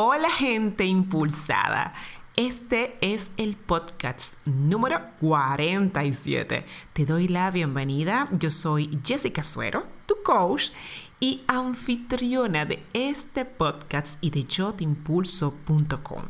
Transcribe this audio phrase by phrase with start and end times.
[0.00, 1.92] Hola gente impulsada.
[2.36, 6.64] Este es el podcast número 47.
[6.92, 8.28] Te doy la bienvenida.
[8.30, 10.70] Yo soy Jessica Suero, tu coach
[11.18, 16.22] y anfitriona de este podcast y de yotimpulso.com.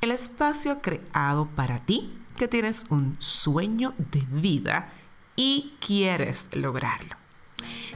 [0.00, 4.90] El espacio creado para ti que tienes un sueño de vida
[5.36, 7.21] y quieres lograrlo.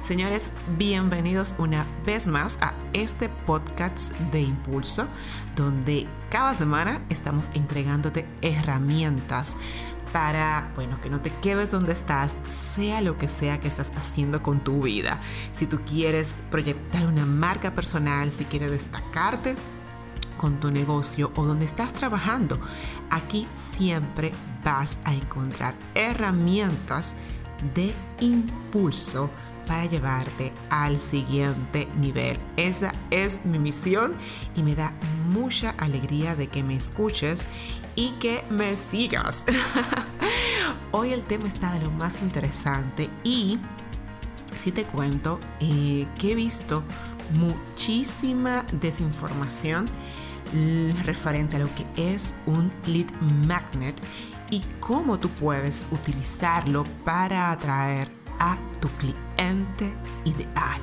[0.00, 5.06] Señores, bienvenidos una vez más a este podcast de impulso,
[5.56, 9.56] donde cada semana estamos entregándote herramientas
[10.12, 14.42] para, bueno, que no te quedes donde estás, sea lo que sea que estás haciendo
[14.42, 15.20] con tu vida.
[15.52, 19.56] Si tú quieres proyectar una marca personal, si quieres destacarte
[20.36, 22.58] con tu negocio o donde estás trabajando,
[23.10, 24.32] aquí siempre
[24.64, 27.14] vas a encontrar herramientas
[27.74, 29.30] de impulso
[29.66, 32.38] para llevarte al siguiente nivel.
[32.56, 34.14] Esa es mi misión
[34.54, 34.94] y me da
[35.28, 37.46] mucha alegría de que me escuches
[37.94, 39.44] y que me sigas.
[40.92, 43.58] Hoy el tema está de lo más interesante y
[44.56, 46.82] si te cuento eh, que he visto
[47.32, 49.86] muchísima desinformación
[51.04, 54.00] referente a lo que es un lead magnet
[54.50, 58.08] y cómo tú puedes utilizarlo para atraer
[58.38, 60.80] a tu cliente ideal.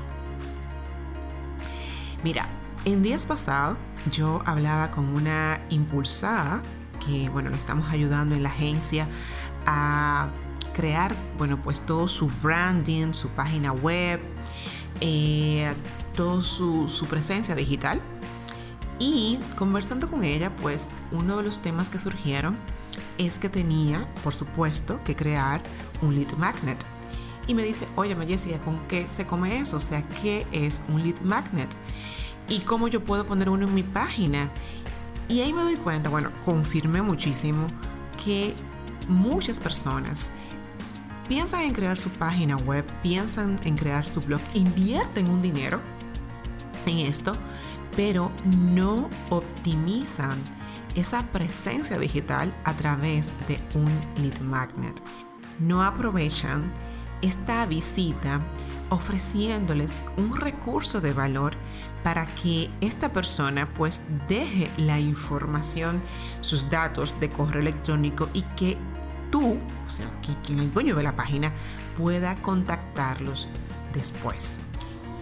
[2.24, 2.48] Mira,
[2.86, 3.78] en días pasados
[4.12, 6.62] yo hablaba con una impulsada
[7.06, 9.08] que, bueno, le estamos ayudando en la agencia
[9.66, 10.30] a
[10.74, 14.22] crear, bueno, pues todo su branding, su página web,
[15.02, 15.74] eh,
[16.16, 18.02] toda su, su presencia digital.
[19.00, 22.58] Y conversando con ella, pues uno de los temas que surgieron
[23.18, 25.62] es que tenía, por supuesto, que crear
[26.02, 26.84] un lead magnet
[27.48, 29.78] y me dice, oye, Jessica, ¿con qué se come eso?
[29.78, 31.70] O sea, ¿qué es un lead magnet?
[32.48, 34.50] ¿Y cómo yo puedo poner uno en mi página?
[35.28, 37.68] Y ahí me doy cuenta, bueno, confirmé muchísimo
[38.24, 38.54] que
[39.08, 40.30] muchas personas
[41.28, 45.82] piensan en crear su página web, piensan en crear su blog, invierten un dinero
[46.86, 47.34] en esto,
[47.96, 50.38] pero no optimizan
[50.96, 53.90] esa presencia digital a través de un
[54.22, 55.02] lead magnet.
[55.60, 56.72] No aprovechan
[57.24, 58.42] esta visita
[58.90, 61.56] ofreciéndoles un recurso de valor
[62.04, 66.02] para que esta persona pues deje la información,
[66.42, 68.78] sus datos de correo electrónico y que
[69.32, 71.52] tú, o sea, que, el dueño de la página
[71.98, 73.48] pueda contactarlos
[73.94, 74.60] después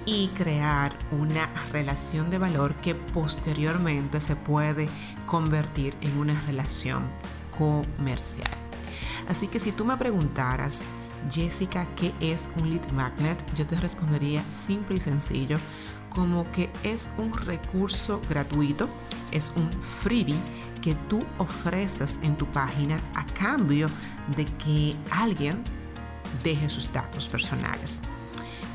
[0.05, 4.89] y crear una relación de valor que posteriormente se puede
[5.27, 7.03] convertir en una relación
[7.55, 8.49] comercial.
[9.29, 10.83] Así que si tú me preguntaras,
[11.29, 13.43] Jessica, ¿qué es un lead magnet?
[13.55, 15.57] Yo te respondería simple y sencillo
[16.09, 18.89] como que es un recurso gratuito,
[19.31, 20.37] es un freebie
[20.81, 23.87] que tú ofreces en tu página a cambio
[24.35, 25.63] de que alguien
[26.43, 28.01] deje sus datos personales,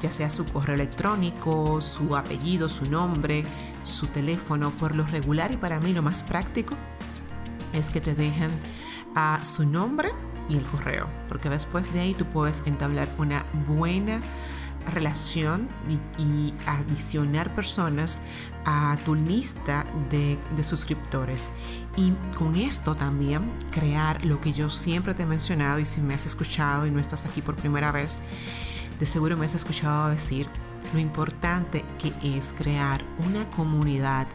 [0.01, 3.45] ya sea su correo electrónico, su apellido, su nombre,
[3.83, 6.77] su teléfono, por lo regular y para mí lo más práctico
[7.73, 8.51] es que te dejen
[9.15, 10.11] a su nombre
[10.49, 14.21] y el correo, porque después de ahí tú puedes entablar una buena
[14.93, 15.69] relación
[16.19, 18.23] y, adicionar personas
[18.65, 21.51] a tu lista de, de, suscriptores.
[21.97, 26.15] Y con esto también crear lo que yo siempre te he mencionado y si me
[26.15, 28.23] has escuchado y no estás aquí por primera vez,
[28.99, 30.47] de seguro me has escuchado decir
[30.95, 34.27] lo importante que es crear una comunidad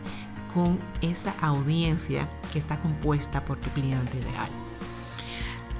[0.54, 4.50] con esa audiencia que está compuesta por tu cliente ideal.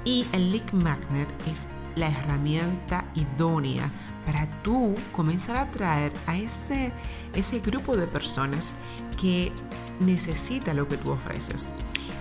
[0.04, 3.90] Y el Lead Magnet es la herramienta idónea
[4.26, 6.92] para tú comenzar a atraer a ese,
[7.34, 8.74] ese grupo de personas
[9.20, 9.52] que
[10.00, 11.72] necesita lo que tú ofreces.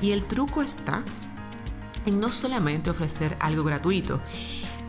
[0.01, 1.03] Y el truco está
[2.05, 4.19] en no solamente ofrecer algo gratuito,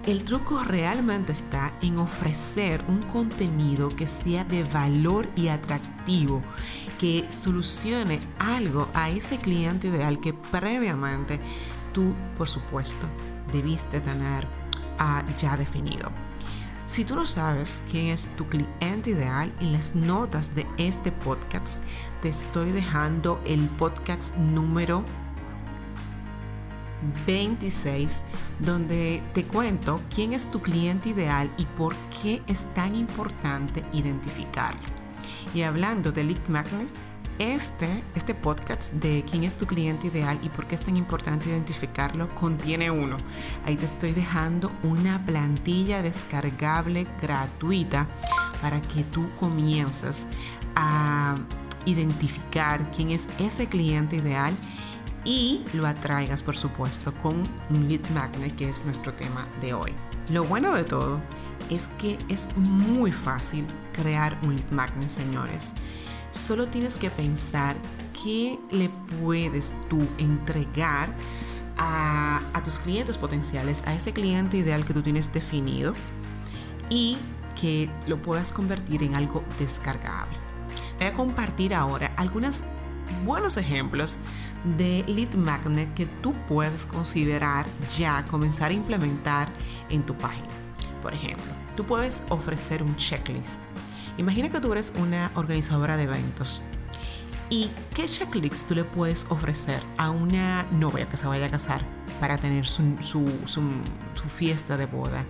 [0.07, 6.43] el truco realmente está en ofrecer un contenido que sea de valor y atractivo,
[6.99, 11.41] que solucione algo a ese cliente ideal que previamente
[11.93, 13.07] tú, por supuesto,
[13.53, 14.47] debiste tener
[14.99, 16.11] ah, ya definido.
[16.87, 21.83] Si tú no sabes quién es tu cliente ideal, en las notas de este podcast
[22.21, 25.03] te estoy dejando el podcast número
[27.27, 28.21] 26,
[28.59, 34.83] donde te cuento quién es tu cliente ideal y por qué es tan importante identificarlo.
[35.55, 36.89] Y hablando de Lead Magnet,
[37.39, 41.49] este, este podcast de quién es tu cliente ideal y por qué es tan importante
[41.49, 43.17] identificarlo contiene uno.
[43.65, 48.07] Ahí te estoy dejando una plantilla descargable gratuita
[48.61, 50.27] para que tú comiences
[50.75, 51.39] a
[51.85, 54.55] identificar quién es ese cliente ideal
[55.25, 59.93] y lo atraigas, por supuesto, con un lead magnet, que es nuestro tema de hoy.
[60.29, 61.21] Lo bueno de todo
[61.71, 65.75] es que es muy fácil crear un lead magnet, señores.
[66.33, 67.77] Solo tienes que pensar
[68.25, 68.89] qué le
[69.21, 71.15] puedes tú entregar
[71.77, 75.93] a, tus clientes potenciales, a ese cliente ideal que tú tienes definido
[76.89, 77.19] y
[77.61, 80.39] que lo puedas convertir en algo descargable.
[80.99, 82.65] Voy a compartir ahora algunos
[83.27, 84.19] buenos ejemplos
[84.79, 89.53] de lead magnet que tú puedes considerar ya comenzar a implementar
[89.91, 90.49] en tu página.
[91.03, 93.61] Por ejemplo, tú puedes ofrecer un checklist.
[94.19, 96.63] Imagina que tú eres una organizadora de eventos.
[97.49, 101.85] ¿Y qué checklist tú le puedes ofrecer a una novia que se vaya a casar
[102.19, 102.83] para tener su,
[104.29, 105.25] fiesta de boda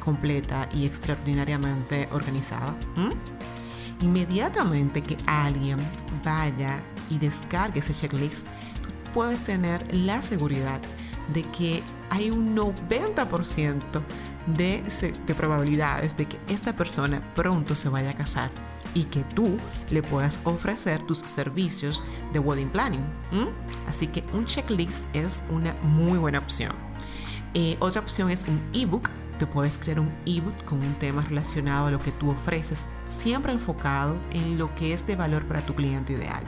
[0.00, 2.74] completa y extraordinariamente organizada?
[2.96, 4.04] ¿Mm?
[4.04, 5.78] Inmediatamente que alguien
[6.24, 8.46] vaya y descargue ese checklist,
[8.82, 10.80] tú puedes tener la seguridad
[11.32, 13.82] de que hay un 90%
[14.46, 14.82] de,
[15.26, 18.50] de, probabilidades de que esta persona pronto se vaya a casar
[18.94, 19.56] y que tú
[19.90, 23.04] le puedas ofrecer tus servicios de wedding planning.
[23.88, 26.72] Así que un checklist es una muy buena opción.
[27.54, 29.10] Eh, otra opción es un ebook.
[29.38, 33.52] Te puedes crear un ebook con un tema relacionado a lo que tú ofreces, siempre
[33.52, 36.44] enfocado en lo que es de valor para tu cliente ideal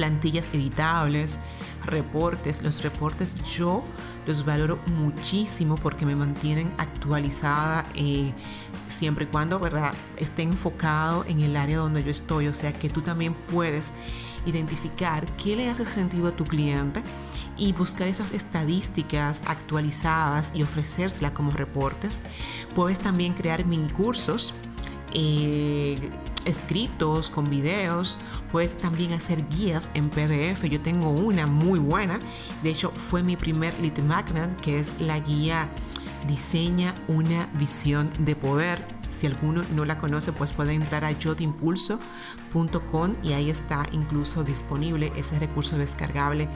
[0.00, 1.38] plantillas editables,
[1.84, 2.62] reportes.
[2.62, 3.84] Los reportes yo
[4.26, 8.32] los valoro muchísimo porque me mantienen actualizada eh,
[8.88, 9.92] siempre y cuando ¿verdad?
[10.16, 12.46] esté enfocado en el área donde yo estoy.
[12.46, 13.92] O sea que tú también puedes
[14.46, 17.02] identificar qué le hace sentido a tu cliente
[17.58, 22.22] y buscar esas estadísticas actualizadas y ofrecérselas como reportes.
[22.74, 24.54] Puedes también crear mini cursos.
[25.12, 25.98] Eh,
[26.44, 28.18] escritos, con videos,
[28.50, 30.64] puedes también hacer guías en PDF.
[30.68, 32.20] Yo tengo una muy buena,
[32.62, 35.68] de hecho fue mi primer lead magnet, que es la guía
[36.26, 38.99] Diseña una visión de poder.
[39.20, 45.12] Si alguno no la conoce, pues puede entrar a yotimpulso.com y ahí está incluso disponible
[45.14, 46.48] ese recurso descargable.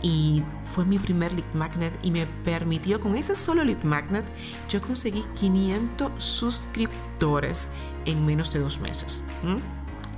[0.00, 0.44] Y
[0.76, 4.24] fue mi primer lead magnet y me permitió con ese solo lead magnet,
[4.68, 7.66] yo conseguí 500 suscriptores
[8.04, 9.24] en menos de dos meses.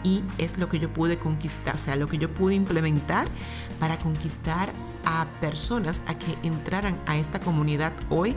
[0.05, 3.27] Y es lo que yo pude conquistar, o sea, lo que yo pude implementar
[3.81, 4.69] para conquistar
[5.07, 8.37] a personas a que entraran a esta comunidad hoy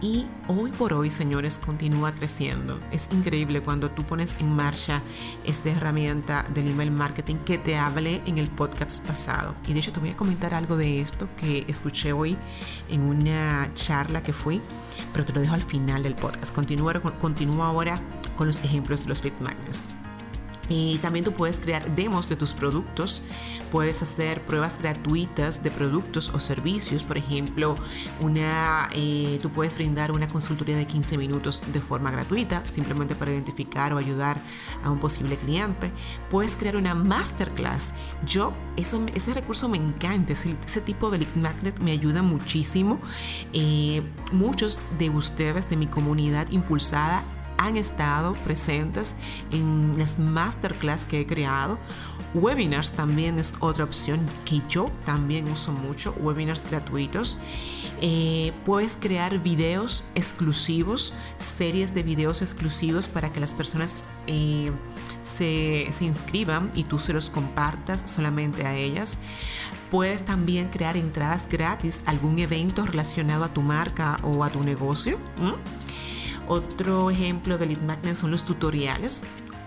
[0.00, 2.80] y hoy por hoy, señores, continúa creciendo.
[2.90, 5.02] Es increíble cuando tú pones en marcha
[5.44, 9.54] esta herramienta del email marketing que te hablé en el podcast pasado.
[9.66, 12.36] Y de hecho te voy a comentar algo de esto que escuché hoy
[12.88, 14.60] en una charla que fui,
[15.12, 16.54] pero te lo dejo al final del podcast.
[16.54, 18.00] Continúa, ahora
[18.36, 19.82] con los ejemplos de los lead magnets.
[20.70, 23.22] Y también tú puedes crear demos de tus productos,
[23.72, 27.74] puedes hacer pruebas gratuitas de productos o servicios, por ejemplo,
[28.20, 33.32] una, eh, tú puedes brindar una consultoría de 15 minutos de forma gratuita, simplemente para
[33.32, 34.40] identificar o ayudar
[34.84, 35.90] a un posible cliente.
[36.30, 37.92] Puedes crear una masterclass.
[38.24, 43.00] Yo, eso, ese recurso me encanta, ese, tipo de lead magnet me ayuda muchísimo.
[43.52, 47.24] Eh, muchos de ustedes de mi comunidad impulsada
[47.60, 49.16] han estado presentes
[49.52, 51.78] en las masterclass que he creado.
[52.32, 57.38] Webinars también es otra opción que yo también uso mucho, webinars gratuitos.
[58.00, 64.70] Eh, puedes crear videos exclusivos, series de videos exclusivos para que las personas eh,
[65.22, 69.18] se, se, inscriban y tú se los compartas solamente a ellas.
[69.90, 74.62] Puedes también crear entradas gratis a algún evento relacionado a tu marca o a tu
[74.62, 75.18] negocio.
[76.50, 79.22] Otro ejemplo de lead magnet son los tutoriales,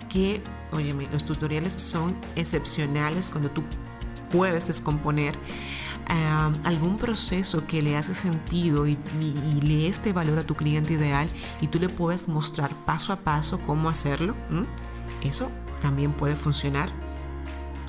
[0.10, 3.64] que, óyeme, los tutoriales son excepcionales cuando tú
[4.30, 5.40] puedes descomponer
[6.66, 8.98] algún proceso que le hace sentido y,
[9.62, 11.30] le este valor a tu cliente ideal
[11.62, 14.36] y tú le puedes mostrar paso a paso cómo hacerlo.
[15.24, 15.50] Eso
[15.82, 16.92] también puede funcionar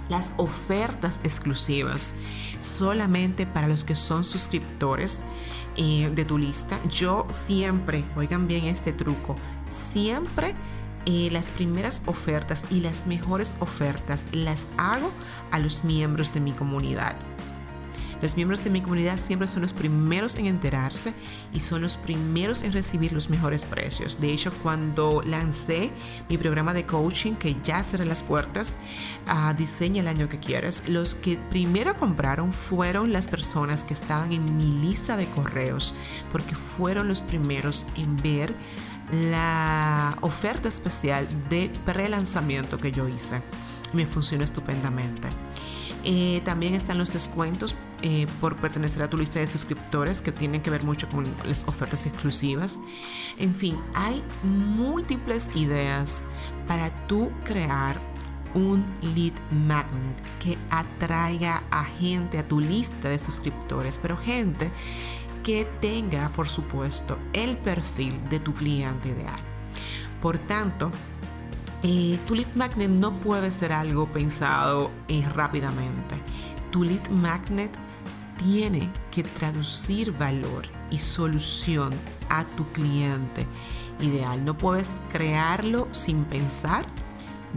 [0.09, 2.15] las ofertas exclusivas
[2.61, 5.25] solamente para los que son suscriptores
[5.77, 6.79] eh, de tu lista.
[6.89, 9.37] Yo siempre, oigan bien este truco,
[9.69, 10.55] siempre
[11.07, 15.11] eh, las primeras ofertas y las mejores ofertas las hago
[15.51, 17.17] a los miembros de mi comunidad.
[18.25, 21.13] Los miembros de mi comunidad siempre son los primeros en enterarse
[21.53, 24.19] y son los primeros en recibir los mejores precios.
[24.19, 25.91] De hecho, cuando lancé
[26.31, 28.79] mi programa de coaching, que ya cerré las puertas,
[29.27, 34.33] a Diseña el año que quieres, los que primero compraron fueron las personas que estaban
[34.33, 35.93] en mi lista de correos,
[36.33, 38.55] porque fueron los primeros en ver
[39.13, 43.43] la oferta especial de pre-lanzamiento que yo hice.
[43.93, 45.29] me funciona estupendamente.
[46.05, 50.61] Eh, también están los descuentos eh, por pertenecer a tu lista de suscriptores que tienen
[50.61, 52.79] que ver mucho con las ofertas exclusivas.
[53.39, 56.23] En fin, hay múltiples ideas
[56.69, 57.99] para tú crear
[58.53, 59.33] un lead
[59.67, 64.71] magnet que atraiga a gente a tu lista de suscriptores, pero gente
[65.43, 69.41] que tenga, por supuesto, el perfil de tu cliente ideal.
[70.21, 70.91] Por tanto,
[71.83, 76.21] eh, tu lead magnet no puede ser algo pensado eh, rápidamente.
[76.71, 77.71] Tu lead magnet
[78.39, 81.93] tiene que traducir valor y solución
[82.29, 83.47] a tu cliente
[84.01, 84.45] ideal.
[84.45, 86.85] No puedes crearlo sin pensar.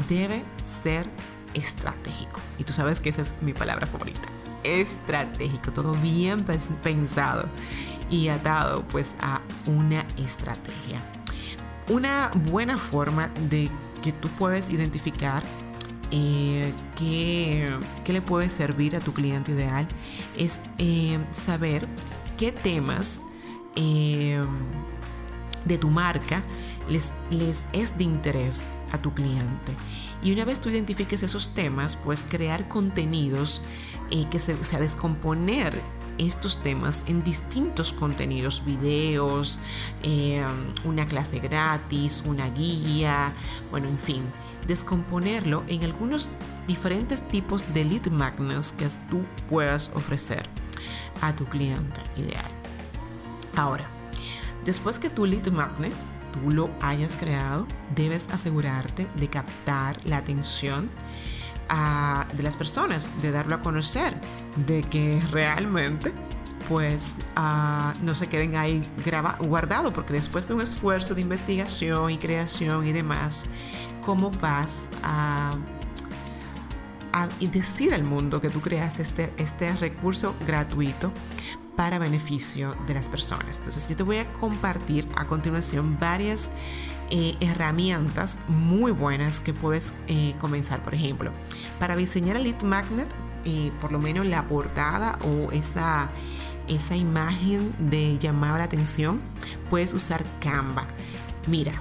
[0.08, 1.10] Debe ser
[1.54, 2.40] estratégico.
[2.58, 4.28] Y tú sabes que esa es mi palabra favorita.
[4.64, 6.46] Estratégico, todo bien
[6.84, 7.48] pensado
[8.10, 11.02] y atado pues a una estrategia.
[11.90, 13.70] Una buena forma de
[14.02, 15.44] que tú puedes identificar
[16.12, 19.88] eh, qué, le puede servir a tu cliente ideal
[20.38, 21.88] es eh, saber
[22.38, 23.22] qué temas
[23.76, 24.40] eh,
[25.66, 26.44] de tu marca
[26.90, 29.76] les, les es de interés a tu cliente.
[30.24, 33.62] Y una vez tú identifiques esos temas, pues crear contenidos
[34.32, 35.74] que se, descomponer
[36.18, 39.60] estos temas en distintos contenidos, videos,
[40.84, 43.34] una clase gratis, una guía,
[43.72, 44.24] bueno, en fin,
[44.68, 46.30] descomponerlo en algunos
[46.68, 50.48] diferentes tipos de lead magnets que tú puedas ofrecer
[51.22, 52.52] a tu cliente ideal.
[53.56, 53.88] Ahora,
[54.66, 55.94] después que tu lead magnet
[56.34, 60.90] tú lo hayas creado, debes asegurarte de captar la atención
[61.70, 64.14] ah, de las personas, de darlo a conocer,
[64.66, 66.14] de que realmente
[66.68, 68.88] pues ah, no se queden ahí
[69.40, 73.46] guardados, porque después de un esfuerzo de investigación y creación y demás,
[74.06, 75.52] cómo vas a,
[77.40, 81.12] decir al mundo que tú creaste este, este recurso gratuito
[81.76, 83.58] para beneficio de las personas.
[83.58, 86.52] Entonces yo te voy a compartir a continuación varias
[87.10, 90.84] eh, herramientas muy buenas que puedes eh, comenzar.
[90.84, 91.32] Por ejemplo,
[91.80, 93.08] para diseñar el lead magnet,
[93.80, 96.10] por lo menos la portada o esa,
[96.68, 99.22] esa imagen de llamar la atención,
[99.70, 100.86] puedes usar Canva.
[101.48, 101.74] Mira,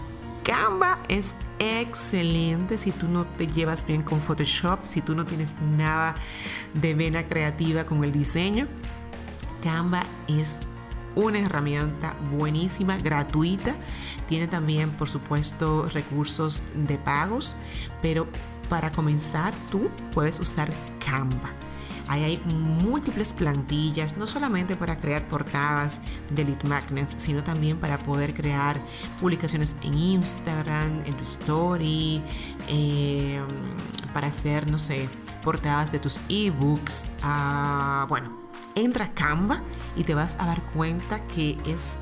[0.44, 5.54] Canva es excelente si tú no te llevas bien con Photoshop, si tú no tienes
[5.60, 6.14] nada
[6.74, 8.68] de vena creativa con el diseño.
[9.62, 10.60] Canva es
[11.16, 13.74] una herramienta buenísima, gratuita.
[14.28, 17.56] Tiene también, por supuesto, recursos de pagos,
[18.02, 18.28] pero
[18.68, 20.70] para comenzar tú puedes usar
[21.06, 21.50] Canva.
[22.08, 22.42] Ahí hay
[22.84, 28.76] múltiples plantillas, no solamente para crear portadas de lead magnets, sino también para poder crear
[29.20, 32.22] publicaciones en Instagram, en tu story,
[32.68, 33.44] em,
[34.12, 35.08] para hacer, no sé,
[35.42, 37.06] portadas de tus ebooks.
[37.22, 38.30] Ah, bueno,
[38.76, 39.62] entra a Canva
[39.96, 41.98] y te vas a dar cuenta que es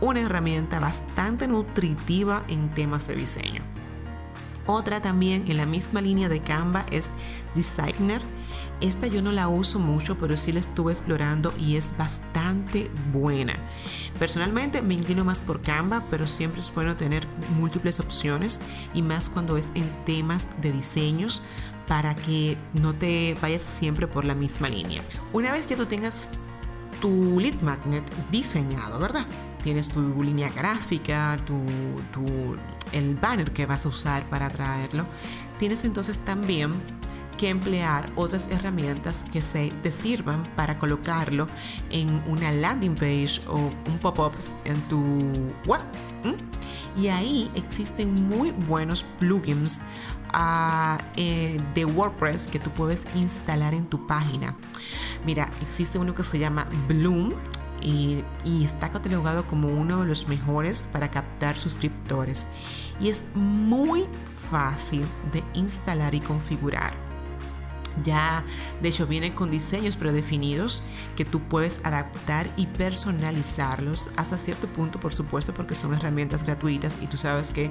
[0.00, 3.77] una herramienta bastante nutritiva en temas de diseño.
[4.68, 7.10] Otra también en la misma línea de Canva es
[7.56, 8.22] Designer
[8.80, 13.56] esta yo no la uso mucho, pero sí la estuve explorando y es bastante buena.
[14.20, 17.26] Personalmente me inclino más por Canva, pero siempre es bueno tener
[17.58, 18.60] múltiples opciones
[18.94, 21.42] y más cuando es en temas de diseños
[21.88, 25.02] para que no te vayas siempre por la misma línea.
[25.32, 26.28] Una vez que tú tengas
[27.00, 29.26] tu lead magnet diseñado, ¿verdad?
[29.62, 32.56] Tienes tu línea gráfica, tu,
[32.92, 35.04] el banner que vas a usar para traerlo.
[35.58, 36.72] Tienes entonces también
[37.36, 41.46] que emplear otras herramientas que se te sirvan para colocarlo
[41.90, 44.32] en una landing page o un pop-up
[44.64, 45.00] en tu
[45.66, 45.80] web.
[47.00, 49.80] Y ahí existen muy buenos plugins
[50.32, 54.56] ah, eh, de WordPress que tú puedes instalar en tu página.
[55.24, 57.34] Mira, existe uno que se llama Bloom
[57.80, 62.48] y, y, está catalogado como uno de los mejores para captar suscriptores.
[63.00, 64.06] Y es muy
[64.50, 67.08] fácil de instalar y configurar.
[68.02, 68.44] Ya,
[68.80, 70.82] de hecho, vienen con diseños predefinidos
[71.16, 76.98] que tú puedes adaptar y personalizarlos hasta cierto punto, por supuesto, porque son herramientas gratuitas
[77.02, 77.70] y tú sabes que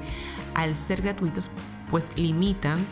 [0.53, 1.49] al ser gratuitos,
[1.89, 2.85] pues limitan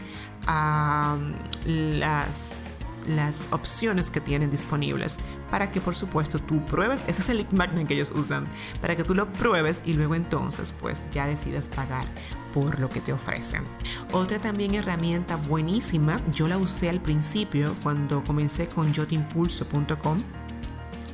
[0.47, 1.17] a
[1.65, 2.61] las
[3.07, 5.19] las opciones que tienen disponibles
[5.51, 8.47] para que por supuesto tú pruebes, ese es el magnet que ellos usan,
[8.81, 12.05] para que tú lo pruebes y luego entonces pues ya decidas pagar
[12.53, 13.63] por lo que te ofrecen.
[14.11, 20.23] Otra también herramienta buenísima, yo la usé al principio cuando comencé con yotimpulso.com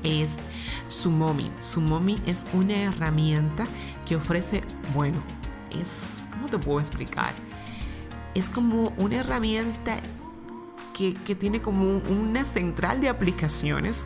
[0.03, 0.37] es
[0.87, 1.51] Sumomi.
[1.59, 3.67] Sumomi es una herramienta
[4.07, 4.63] que ofrece,
[4.95, 5.21] bueno,
[5.69, 7.33] es, ¿cómo te puedo explicar?
[8.35, 9.97] Es como una herramienta
[10.93, 14.05] que, tiene como una central de aplicaciones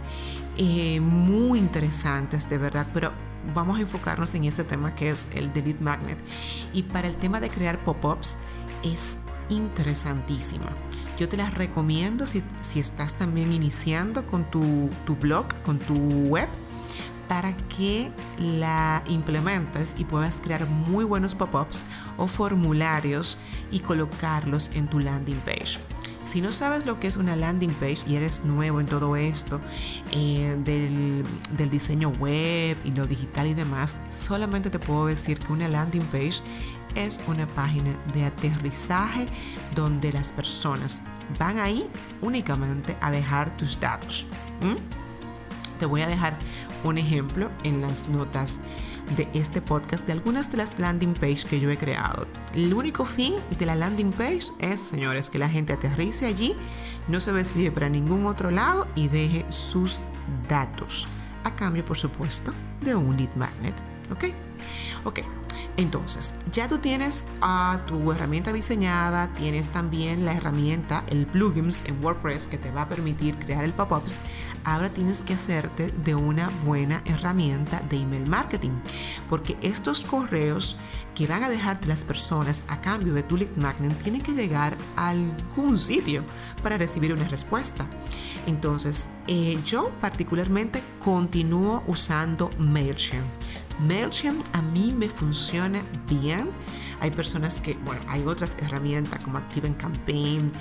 [0.57, 3.11] eh, muy interesantes, de verdad, pero
[3.53, 6.17] vamos a enfocarnos en este tema que es el delete magnet.
[6.73, 8.37] Y para el tema de crear pop-ups
[8.83, 9.17] es
[9.49, 10.69] interesantísima.
[11.19, 12.43] Yo te las recomiendo si,
[12.75, 16.47] estás también iniciando con tu, tu blog, con tu web
[17.27, 21.85] para que la implementes y puedas crear muy buenos pop-ups
[22.17, 23.37] o formularios
[23.71, 25.79] y colocarlos en tu landing page.
[26.25, 29.61] Si no sabes lo que es una landing page y eres nuevo en todo esto
[30.11, 35.53] eh, del, del, diseño web y lo digital y demás, solamente te puedo decir que
[35.53, 36.41] una landing page
[36.95, 39.27] es una página de aterrizaje
[39.75, 41.01] donde las personas
[41.37, 41.87] van ahí
[42.21, 44.27] únicamente a dejar tus datos.
[45.79, 46.37] Te voy a dejar
[46.83, 48.57] un ejemplo en las notas
[49.17, 52.27] de este podcast de algunas de las landing page que yo he creado.
[52.53, 56.55] El único fin de la landing page es, señores, que la gente aterrice allí,
[57.07, 59.99] no se desvíe para ningún otro lado y deje sus
[60.47, 61.07] datos.
[61.43, 63.75] A cambio, por supuesto, de un lead magnet.
[64.11, 64.25] ¿Ok?
[65.03, 65.19] Ok,
[65.77, 72.01] entonces, ya tú tienes a tu herramienta diseñada, tienes también la herramienta, el plugins en
[72.03, 74.21] WordPress que te va a permitir crear el pop-ups.
[74.63, 78.71] Ahora tienes que hacerte de una buena herramienta de email marketing,
[79.29, 80.77] porque estos correos
[81.13, 84.77] que van a dejarte las personas a cambio de tu lead magnet tienen que llegar
[84.95, 86.23] a algún sitio
[86.63, 87.85] para recibir una respuesta.
[88.47, 93.25] Entonces, eh, yo particularmente continúo usando MailChimp.
[93.79, 96.49] MailChimp a mí me funciona bien.
[96.99, 100.51] Hay personas que, bueno, hay otras herramientas como Active Campaign,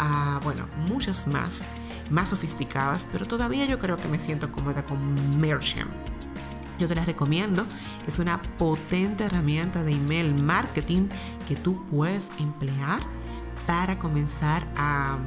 [0.00, 1.64] uh, bueno, muchas más,
[2.10, 5.90] más sofisticadas, pero todavía yo creo que me siento cómoda con MailChimp.
[6.78, 7.64] Yo te la recomiendo,
[8.06, 11.08] es una potente herramienta de email marketing
[11.46, 13.00] que tú puedes emplear
[13.66, 15.18] para comenzar a,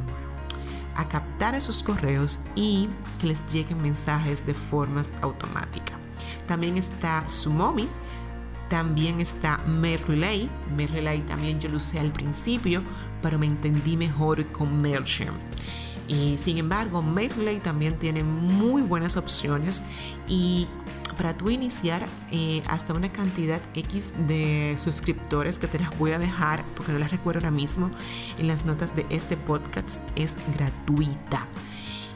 [0.95, 2.89] a captar esos correos y
[3.19, 5.96] que les lleguen mensajes de formas automáticas.
[6.47, 7.87] También está Sumomi,
[8.69, 10.49] también está MailRelay.
[10.75, 12.83] MailRelay también yo lo usé al principio,
[13.21, 15.35] pero me entendí mejor con MailChimp.
[16.07, 19.83] Y sin embargo, MailRelay también tiene muy buenas opciones
[20.27, 20.67] y
[21.17, 26.19] para tú iniciar eh, hasta una cantidad X de suscriptores que te las voy a
[26.19, 27.89] dejar, porque no las recuerdo ahora mismo,
[28.37, 31.47] en las notas de este podcast, es gratuita.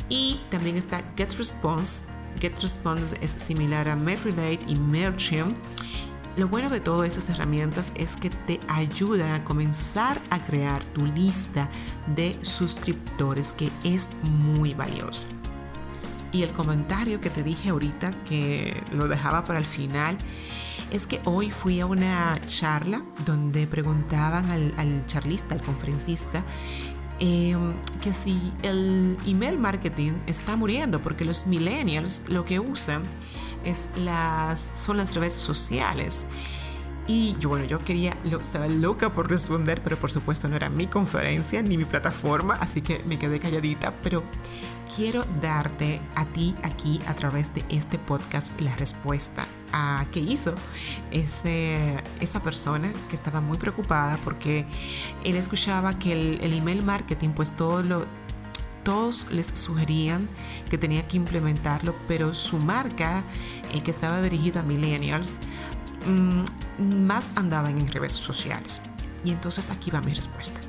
[0.08, 2.04] Y también está GetResponse,
[2.40, 5.58] GetResponse es similar a MailRelate y MailChimp.
[6.38, 11.06] Lo bueno de todas estas herramientas es que te ayudan a comenzar a crear tu
[11.06, 11.70] lista
[12.16, 15.28] de suscriptores que es muy valiosa.
[16.32, 20.18] Y el comentario que te dije ahorita, que lo dejaba para el final,
[20.90, 26.44] es que hoy fui a una charla donde preguntaban al charlista, al conferencista,
[27.24, 33.04] Em, que si el email marketing está muriendo porque los millennials lo que usan
[33.64, 36.26] es las, son las redes sociales.
[37.06, 40.88] Y yo, bueno, yo quería, estaba loca por responder, pero por supuesto no era mi
[40.88, 44.24] conferencia ni mi plataforma, así que me quedé calladita, pero
[44.96, 50.54] quiero darte a ti aquí a través de este podcast la respuesta a qué hizo
[51.12, 54.66] ese, esa persona que estaba muy preocupada porque
[55.24, 58.06] él escuchaba que el, email marketing pues todo lo,
[58.84, 60.28] todos les sugerían
[60.70, 63.24] que tenía que implementarlo, pero su marca,
[63.74, 65.38] eh, que estaba dirigida a millennials,
[66.06, 68.82] mm, más andaban en redes sociales.
[69.24, 70.60] Y entonces aquí va mi respuesta.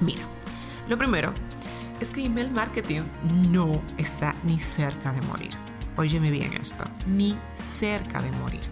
[0.00, 0.24] Mira,
[0.88, 1.32] lo primero
[2.00, 3.02] es que email marketing
[3.50, 5.61] no está ni cerca de morir.
[5.96, 8.62] Óyeme bien esto, ni cerca de morir.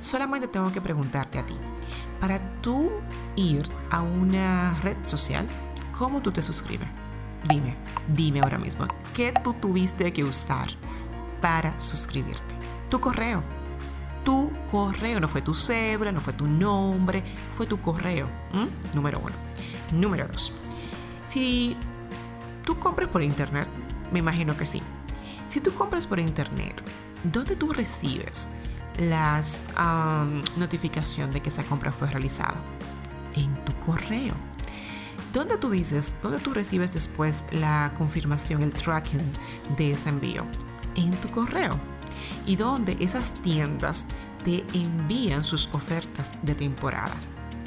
[0.00, 1.54] Solamente tengo que preguntarte a ti,
[2.20, 2.90] para tú
[3.36, 5.46] ir a una red social,
[5.96, 6.88] ¿cómo tú te suscribes?
[7.48, 7.76] Dime,
[8.08, 10.68] dime ahora mismo, ¿qué tú tuviste que usar
[11.40, 12.54] para suscribirte?
[12.88, 13.42] Tu correo.
[14.24, 17.24] Tu correo, no fue tu cédula, no fue tu nombre,
[17.56, 18.28] fue tu correo.
[18.92, 19.34] Número uno.
[19.92, 20.52] Número dos.
[21.24, 21.74] Si
[22.70, 23.68] ¿Tú compras por internet?
[24.12, 24.80] Me imagino que sí.
[25.50, 26.80] Si tú compras por internet,
[27.24, 28.48] ¿dónde tú recibes
[29.00, 29.64] las
[30.56, 32.54] notificación de que esa compra fue realizada?
[33.34, 34.32] En tu correo.
[35.32, 39.20] ¿Dónde tú dices, dónde tú recibes después la confirmación, el tracking
[39.76, 40.46] de ese envío?
[40.94, 41.76] En tu correo.
[42.46, 44.06] Y dónde esas tiendas
[44.44, 47.16] te envían sus ofertas de temporada.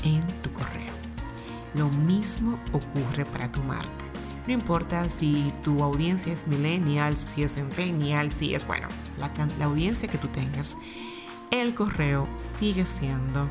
[0.06, 0.93] En tu correo.
[1.74, 4.03] Lo mismo ocurre para tu marca.
[4.46, 9.32] No importa si tu audiencia es millennial, si es centennial, si es, bueno, la,
[9.64, 10.76] audiencia que tú tengas,
[11.52, 13.50] el correo sigue siendo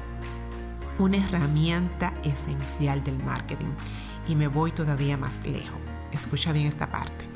[0.99, 3.73] una herramienta esencial del marketing.
[4.29, 5.81] Y me voy todavía más lejos.
[6.13, 7.27] Escucha bien esta parte.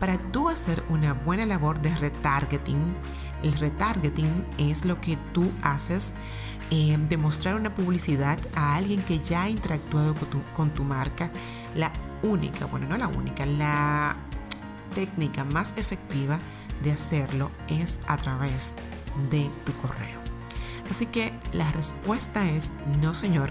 [0.00, 2.94] Para tú hacer una buena labor de retargeting,
[3.42, 6.14] el retargeting es lo que tú haces
[6.70, 10.84] eh, de mostrar una publicidad a alguien que ya ha interactuado con tu, con tu
[10.84, 11.30] marca.
[11.76, 14.16] La única, bueno, no la única, la
[14.94, 16.38] técnica más efectiva
[16.82, 18.74] de hacerlo es a través
[19.30, 20.20] de tu correo.
[20.90, 23.50] Así que la respuesta es no señor,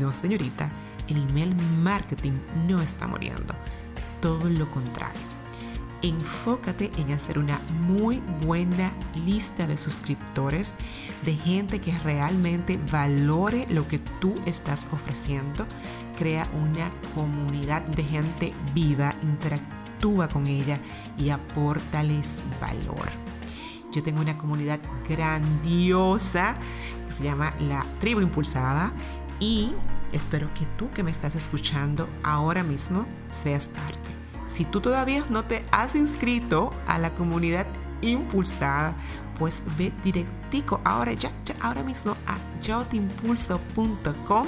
[0.00, 0.70] no señorita,
[1.08, 3.54] el email marketing no está muriendo.
[4.20, 5.31] Todo lo contrario.
[6.02, 8.90] Enfócate en hacer una muy buena
[9.24, 10.74] lista de suscriptores,
[11.24, 15.64] de gente que realmente valore lo que tú estás ofreciendo.
[16.18, 20.80] Crea una comunidad de gente viva, interactúa con ella
[21.16, 23.08] y aportales valor.
[23.92, 26.56] Yo tengo una comunidad grandiosa
[27.06, 28.92] que se llama la Tribu Impulsada
[29.38, 29.72] y
[30.12, 34.21] espero que tú que me estás escuchando ahora mismo seas parte.
[34.46, 37.66] Si tú todavía no te has inscrito a la comunidad
[38.02, 38.94] impulsada,
[39.38, 44.46] pues ve directico ahora ya, ahora mismo a yotimpulso.com.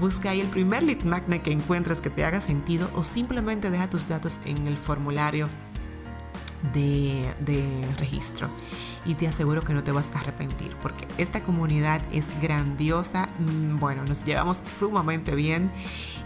[0.00, 3.90] Busca ahí el primer lead magnet que encuentres que te haga sentido o simplemente deja
[3.90, 5.48] tus datos en el formulario
[6.72, 8.48] de, registro
[9.04, 13.78] y te aseguro que no te vas a arrepentir porque esta comunidad es grandiosa, mm,
[13.78, 15.70] bueno, nos llevamos sumamente bien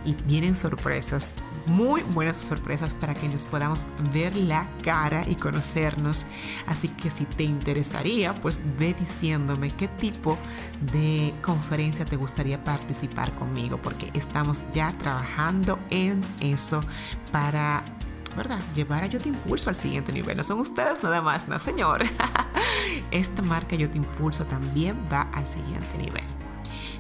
[0.05, 1.35] y vienen sorpresas,
[1.67, 6.27] muy buenas sorpresas para que nos podamos ver la cara y conocernos.
[6.67, 10.37] Así que si te interesaría, pues ve diciéndome qué tipo
[10.93, 16.81] de conferencia te gustaría participar conmigo porque estamos ya trabajando en eso
[17.33, 17.85] para
[18.37, 18.61] ¿verdad?
[18.75, 20.37] Llevar a Yo Te Impulso al siguiente nivel.
[20.37, 22.05] No son ustedes nada más, no señor.
[23.11, 26.25] Esta marca Yo Te Impulso también va al siguiente nivel.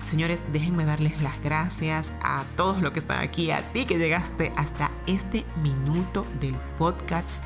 [0.04, 4.52] Señores, déjenme darles las gracias a todos los que están aquí, a ti que llegaste
[4.54, 7.42] hasta este minuto del podcast.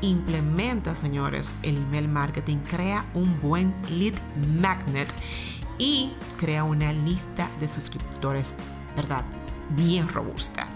[0.00, 4.14] Implementa, señores, el email marketing, crea un buen lead
[4.60, 5.08] magnet
[5.76, 8.54] y crea una lista de suscriptores,
[8.96, 9.24] ¿verdad?
[9.76, 10.66] Bien robusta.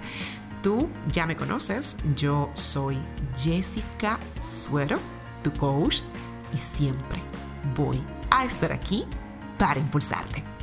[0.65, 2.97] Tú ya me conoces, yo soy
[3.37, 4.97] Jessica Suero,
[5.43, 5.99] tu coach,
[6.55, 7.23] y siempre
[7.77, 9.05] voy a estar aquí
[9.59, 10.54] para impulsarte.